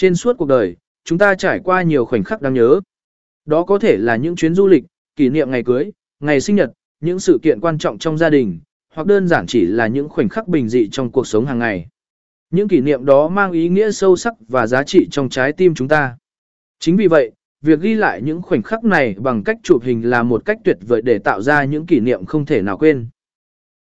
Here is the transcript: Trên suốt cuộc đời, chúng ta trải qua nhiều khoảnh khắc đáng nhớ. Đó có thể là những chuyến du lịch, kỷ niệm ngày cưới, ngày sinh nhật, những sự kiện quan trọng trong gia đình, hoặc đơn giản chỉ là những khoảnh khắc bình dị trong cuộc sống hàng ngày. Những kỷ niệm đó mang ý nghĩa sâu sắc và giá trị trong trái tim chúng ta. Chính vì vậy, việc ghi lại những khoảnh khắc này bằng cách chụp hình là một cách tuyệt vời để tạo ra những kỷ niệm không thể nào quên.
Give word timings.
Trên 0.00 0.14
suốt 0.14 0.38
cuộc 0.38 0.48
đời, 0.48 0.76
chúng 1.04 1.18
ta 1.18 1.34
trải 1.34 1.60
qua 1.64 1.82
nhiều 1.82 2.04
khoảnh 2.04 2.24
khắc 2.24 2.42
đáng 2.42 2.54
nhớ. 2.54 2.80
Đó 3.44 3.64
có 3.64 3.78
thể 3.78 3.96
là 3.96 4.16
những 4.16 4.36
chuyến 4.36 4.54
du 4.54 4.66
lịch, 4.66 4.84
kỷ 5.16 5.28
niệm 5.28 5.50
ngày 5.50 5.62
cưới, 5.62 5.90
ngày 6.20 6.40
sinh 6.40 6.56
nhật, 6.56 6.72
những 7.00 7.18
sự 7.18 7.38
kiện 7.42 7.60
quan 7.60 7.78
trọng 7.78 7.98
trong 7.98 8.18
gia 8.18 8.30
đình, 8.30 8.60
hoặc 8.94 9.06
đơn 9.06 9.28
giản 9.28 9.46
chỉ 9.46 9.66
là 9.66 9.86
những 9.86 10.08
khoảnh 10.08 10.28
khắc 10.28 10.48
bình 10.48 10.68
dị 10.68 10.88
trong 10.92 11.10
cuộc 11.12 11.26
sống 11.26 11.46
hàng 11.46 11.58
ngày. 11.58 11.88
Những 12.50 12.68
kỷ 12.68 12.80
niệm 12.80 13.04
đó 13.04 13.28
mang 13.28 13.52
ý 13.52 13.68
nghĩa 13.68 13.90
sâu 13.90 14.16
sắc 14.16 14.34
và 14.48 14.66
giá 14.66 14.82
trị 14.84 15.08
trong 15.10 15.28
trái 15.28 15.52
tim 15.52 15.74
chúng 15.74 15.88
ta. 15.88 16.16
Chính 16.78 16.96
vì 16.96 17.06
vậy, 17.06 17.32
việc 17.60 17.80
ghi 17.80 17.94
lại 17.94 18.22
những 18.22 18.42
khoảnh 18.42 18.62
khắc 18.62 18.84
này 18.84 19.14
bằng 19.18 19.44
cách 19.44 19.56
chụp 19.62 19.82
hình 19.82 20.10
là 20.10 20.22
một 20.22 20.44
cách 20.44 20.58
tuyệt 20.64 20.78
vời 20.80 21.02
để 21.02 21.18
tạo 21.18 21.42
ra 21.42 21.64
những 21.64 21.86
kỷ 21.86 22.00
niệm 22.00 22.24
không 22.24 22.46
thể 22.46 22.62
nào 22.62 22.78
quên. 22.78 23.08